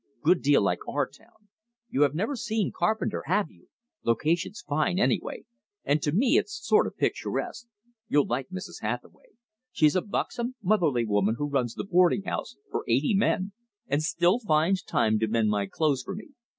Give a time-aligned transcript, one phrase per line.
[0.23, 1.49] Good deal like our town.
[1.91, 3.67] You have never seen Carpenter, have you?
[4.03, 5.45] Location's fine, anyway;
[5.85, 7.67] and to me it's sort of picturesque.
[8.07, 8.81] You'll like Mrs.
[8.81, 9.33] Hathaway.
[9.71, 13.51] She's a buxom, motherly woman who runs the boarding house for eighty men,
[13.85, 16.29] and still finds time to mend my clothes for me.